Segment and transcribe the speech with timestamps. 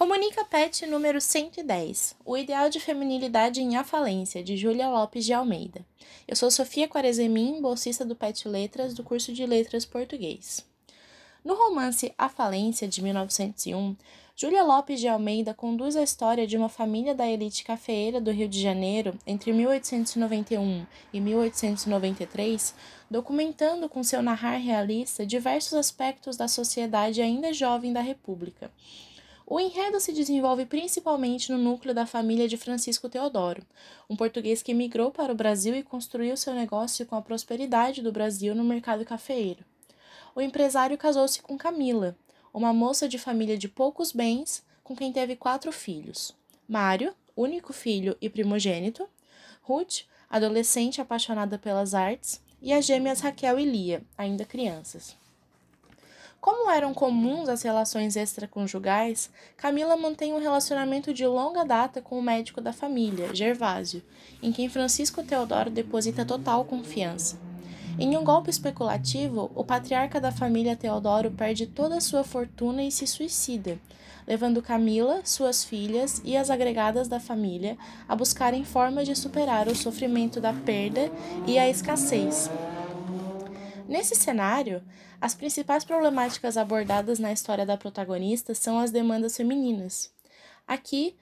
[0.00, 5.34] Comunica Pet número 110, O Ideal de Feminilidade em A Falência, de Júlia Lopes de
[5.34, 5.84] Almeida.
[6.26, 10.64] Eu sou Sofia Quarezemin, bolsista do Pet Letras, do curso de Letras Português.
[11.44, 13.94] No romance A Falência, de 1901,
[14.34, 18.48] Júlia Lopes de Almeida conduz a história de uma família da elite cafeeira do Rio
[18.48, 22.74] de Janeiro entre 1891 e 1893,
[23.10, 28.70] documentando com seu narrar realista diversos aspectos da sociedade ainda jovem da República.
[29.52, 33.66] O enredo se desenvolve principalmente no núcleo da família de Francisco Teodoro,
[34.08, 38.12] um português que migrou para o Brasil e construiu seu negócio com a prosperidade do
[38.12, 39.64] Brasil no mercado cafeeiro.
[40.36, 42.16] O empresário casou-se com Camila,
[42.54, 46.32] uma moça de família de poucos bens, com quem teve quatro filhos:
[46.68, 49.08] Mário, único filho e primogênito,
[49.62, 55.18] Ruth, adolescente apaixonada pelas artes, e as gêmeas Raquel e Lia, ainda crianças.
[56.40, 62.22] Como eram comuns as relações extraconjugais, Camila mantém um relacionamento de longa data com o
[62.22, 64.02] médico da família, Gervásio,
[64.42, 67.38] em quem Francisco Teodoro deposita total confiança.
[67.98, 72.90] Em um golpe especulativo, o patriarca da família Teodoro perde toda a sua fortuna e
[72.90, 73.78] se suicida,
[74.26, 77.76] levando Camila, suas filhas e as agregadas da família
[78.08, 81.10] a buscarem formas de superar o sofrimento da perda
[81.46, 82.48] e a escassez,
[83.90, 84.84] Nesse cenário,
[85.20, 90.12] as principais problemáticas abordadas na história da protagonista são as demandas femininas.
[90.64, 91.16] Aqui,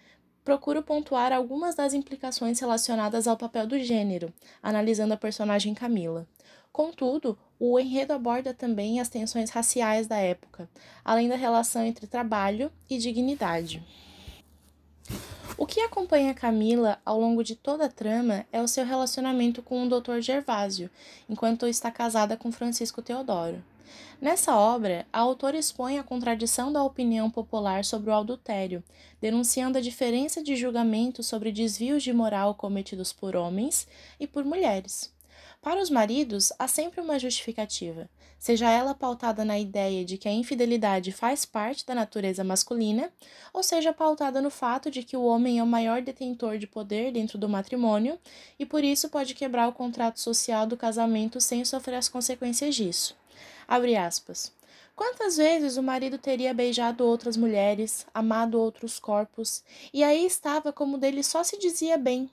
[0.45, 4.31] procuro pontuar algumas das implicações relacionadas ao papel do gênero,
[4.63, 6.27] analisando a personagem Camila.
[6.71, 10.69] Contudo, o enredo aborda também as tensões raciais da época,
[11.03, 13.83] além da relação entre trabalho e dignidade.
[15.59, 19.85] O que acompanha Camila ao longo de toda a trama é o seu relacionamento com
[19.85, 20.21] o Dr.
[20.21, 20.89] Gervásio,
[21.29, 23.61] enquanto está casada com Francisco Teodoro.
[24.21, 28.85] Nessa obra, a autora expõe a contradição da opinião popular sobre o adultério,
[29.21, 33.89] denunciando a diferença de julgamento sobre desvios de moral cometidos por homens
[34.21, 35.13] e por mulheres.
[35.61, 40.33] Para os maridos, há sempre uma justificativa, seja ela pautada na ideia de que a
[40.33, 43.11] infidelidade faz parte da natureza masculina,
[43.53, 47.13] ou seja pautada no fato de que o homem é o maior detentor de poder
[47.13, 48.19] dentro do matrimônio
[48.59, 53.17] e por isso pode quebrar o contrato social do casamento sem sofrer as consequências disso.
[53.67, 54.57] Abre aspas.
[54.95, 59.63] Quantas vezes o marido teria beijado outras mulheres, amado outros corpos,
[59.95, 62.29] e aí estava como dele só se dizia bem,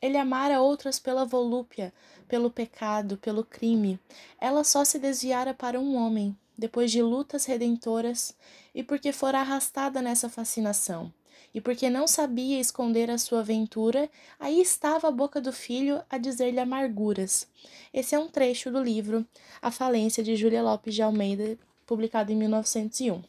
[0.00, 1.92] ele amara outras pela volúpia,
[2.28, 3.98] pelo pecado, pelo crime.
[4.40, 8.34] Ela só se desviara para um homem, depois de lutas redentoras,
[8.74, 11.12] e porque fora arrastada nessa fascinação.
[11.54, 16.18] E porque não sabia esconder a sua aventura, aí estava a boca do filho a
[16.18, 17.48] dizer-lhe amarguras.
[17.92, 19.26] Esse é um trecho do livro
[19.62, 23.22] A Falência de Júlia Lopes de Almeida, publicado em 1901.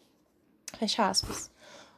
[0.78, 1.50] Fecha aspas.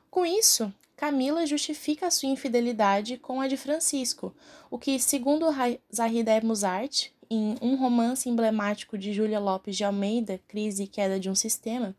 [0.09, 0.71] Com isso,
[1.01, 4.35] Camila justifica sua infidelidade com a de Francisco,
[4.69, 5.47] o que, segundo
[5.91, 11.27] Zahida Musart, em Um Romance Emblemático de Júlia Lopes de Almeida, Crise e Queda de
[11.27, 11.95] um Sistema,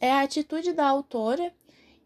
[0.00, 1.52] é a atitude da autora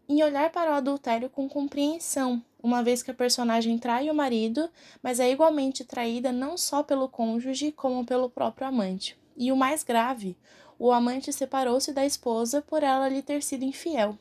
[0.09, 4.69] em olhar para o adultério com compreensão, uma vez que a personagem trai o marido,
[5.01, 9.17] mas é igualmente traída não só pelo cônjuge, como pelo próprio amante.
[9.37, 10.35] E o mais grave,
[10.77, 14.17] o amante separou-se da esposa por ela lhe ter sido infiel.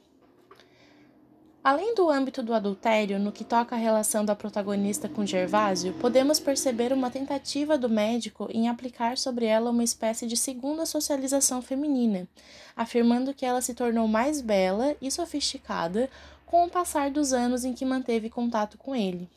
[1.69, 6.38] Além do âmbito do adultério, no que toca à relação da protagonista com Gervásio, podemos
[6.38, 12.28] perceber uma tentativa do médico em aplicar sobre ela uma espécie de segunda socialização feminina,
[12.76, 16.09] afirmando que ela se tornou mais bela e sofisticada
[16.47, 19.28] com o passar dos anos em que manteve contato com ele.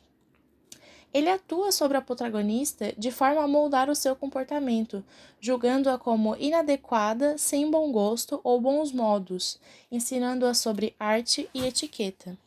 [1.12, 5.04] Ele atua sobre a protagonista de forma a moldar o seu comportamento,
[5.40, 9.58] julgando-a como inadequada, sem bom gosto ou bons modos,
[9.90, 12.38] ensinando-a sobre arte e etiqueta.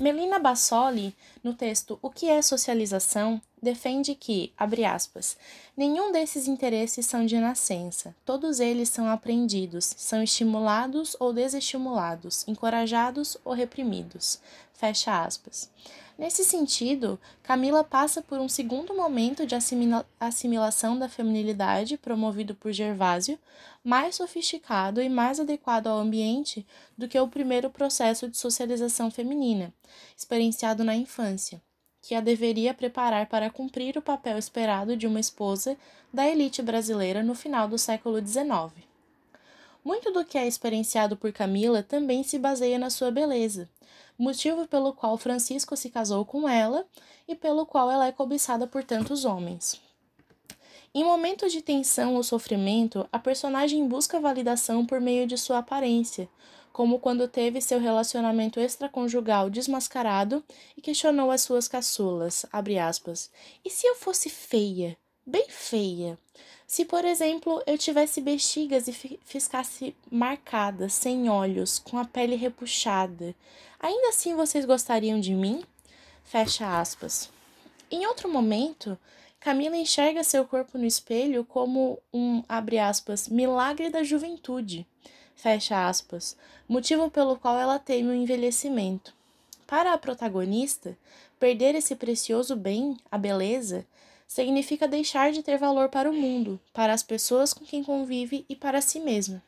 [0.00, 5.36] Melina Bassoli, no texto O que é socialização, defende que, abre aspas,
[5.76, 13.36] nenhum desses interesses são de nascença, todos eles são aprendidos, são estimulados ou desestimulados, encorajados
[13.44, 14.40] ou reprimidos,
[14.72, 15.68] fecha aspas.
[16.18, 22.72] Nesse sentido, Camila passa por um segundo momento de assimila assimilação da feminilidade promovido por
[22.72, 23.38] Gervásio,
[23.84, 26.66] mais sofisticado e mais adequado ao ambiente
[26.96, 29.72] do que o primeiro processo de socialização feminina,
[30.16, 31.62] experienciado na infância,
[32.02, 35.76] que a deveria preparar para cumprir o papel esperado de uma esposa
[36.12, 38.74] da elite brasileira no final do século XIX.
[39.84, 43.68] Muito do que é experienciado por Camila também se baseia na sua beleza,
[44.18, 46.84] motivo pelo qual Francisco se casou com ela
[47.26, 49.80] e pelo qual ela é cobiçada por tantos homens.
[50.94, 56.28] Em momentos de tensão ou sofrimento, a personagem busca validação por meio de sua aparência,
[56.72, 60.42] como quando teve seu relacionamento extraconjugal desmascarado
[60.76, 63.30] e questionou as suas caçulas, aspas,
[63.64, 66.18] e se eu fosse feia, bem feia?
[66.68, 73.34] Se, por exemplo, eu tivesse bexigas e ficasse marcada, sem olhos, com a pele repuxada,
[73.80, 75.64] ainda assim vocês gostariam de mim?
[76.24, 77.30] Fecha aspas.
[77.90, 78.98] Em outro momento,
[79.40, 84.86] Camila enxerga seu corpo no espelho como um, abre aspas, milagre da juventude,
[85.34, 86.36] fecha aspas,
[86.68, 89.14] motivo pelo qual ela teme o envelhecimento.
[89.66, 90.98] Para a protagonista,
[91.40, 93.86] perder esse precioso bem, a beleza,
[94.28, 98.54] significa deixar de ter valor para o mundo, para as pessoas com quem convive e
[98.54, 99.42] para si mesma.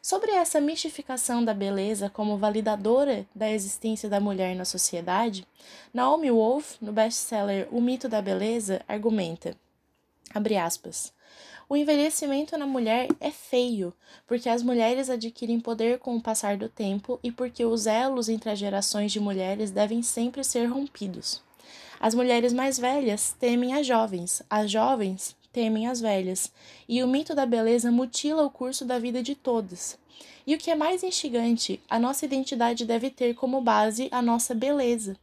[0.00, 5.46] Sobre essa mistificação da beleza como validadora da existência da mulher na sociedade,
[5.94, 9.56] Naomi Wolf, no best-seller O Mito da Beleza, argumenta,
[10.60, 11.12] aspas,
[11.68, 13.94] o envelhecimento na mulher é feio,
[14.26, 18.50] porque as mulheres adquirem poder com o passar do tempo e porque os elos entre
[18.50, 21.40] as gerações de mulheres devem sempre ser rompidos.
[22.02, 26.50] As mulheres mais velhas temem as jovens, as jovens temem as velhas,
[26.88, 29.96] e o mito da beleza mutila o curso da vida de todas.
[30.44, 34.52] E o que é mais instigante, a nossa identidade deve ter como base a nossa
[34.52, 35.16] beleza,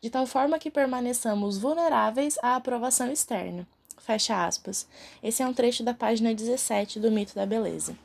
[0.00, 3.64] de tal forma que permaneçamos vulneráveis à aprovação externa.
[3.98, 4.88] Fecha aspas.
[5.22, 7.96] Esse é um trecho da página 17 do Mito da Beleza.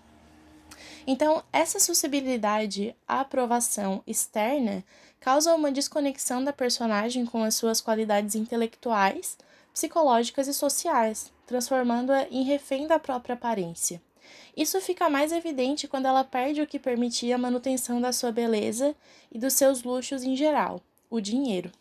[1.08, 4.84] Então, essa suscetibilidade à aprovação externa
[5.20, 9.38] causa uma desconexão da personagem com as suas qualidades intelectuais,
[9.74, 14.02] psicológicas e sociais, transformando-a em refém da própria aparência.
[14.56, 18.96] Isso fica mais evidente quando ela perde o que permitia a manutenção da sua beleza
[19.32, 21.72] e dos seus luxos em geral, o dinheiro.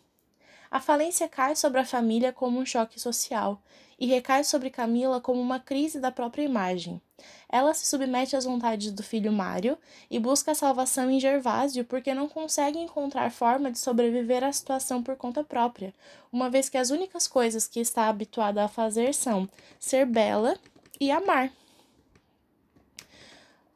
[0.70, 3.62] A falência cai sobre a família como um choque social
[3.99, 7.00] e recai sobre Camila como uma crise da própria imagem.
[7.49, 9.76] Ela se submete às vontades do filho Mário
[10.11, 15.03] e busca a salvação em Gervásio porque não consegue encontrar forma de sobreviver à situação
[15.03, 15.93] por conta própria,
[16.31, 19.49] uma vez que as únicas coisas que está habituada a fazer são
[19.81, 20.56] ser bela
[21.00, 21.50] e amar.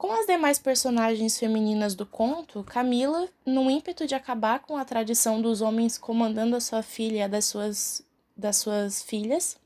[0.02, 5.40] Com as demais personagens femininas do conto, Camila, num ímpeto de acabar com a tradição
[5.40, 8.04] dos homens comandando a sua filha das suas,
[8.37, 9.56] das suas filhas,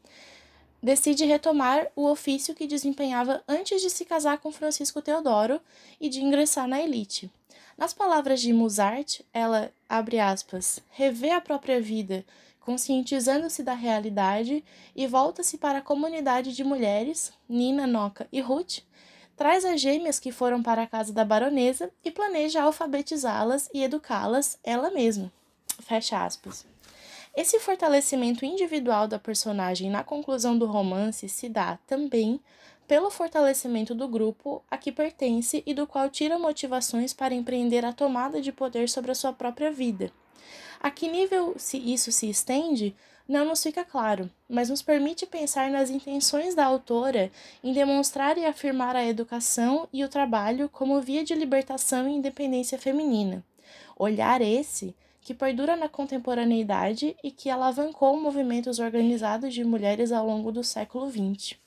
[0.82, 5.58] decide retomar o ofício que desempenhava antes de se casar com Francisco Teodoro
[5.98, 7.30] e de ingressar na elite.
[7.78, 12.26] Nas palavras de Mozart, ela, abre aspas, revê a própria vida,
[12.60, 14.62] conscientizando-se da realidade
[14.94, 18.80] e volta-se para a comunidade de mulheres, Nina, Noca e Ruth,
[19.36, 24.58] traz as gêmeas que foram para a casa da baronesa e planeja alfabetizá-las e educá-las
[24.64, 25.30] ela mesma.
[25.80, 26.64] Fecha aspas.
[27.36, 32.40] Esse fortalecimento individual da personagem na conclusão do romance se dá também
[32.88, 37.92] pelo fortalecimento do grupo a que pertence e do qual tira motivações para empreender a
[37.92, 40.10] tomada de poder sobre a sua própria vida.
[40.80, 42.94] A que nível se isso se estende
[43.28, 47.30] não nos fica claro, mas nos permite pensar nas intenções da autora
[47.62, 52.78] em demonstrar e afirmar a educação e o trabalho como via de libertação e independência
[52.78, 53.44] feminina.
[53.98, 60.52] Olhar esse que perdura na contemporaneidade e que alavancou movimentos organizados de mulheres ao longo
[60.52, 61.65] do século XX.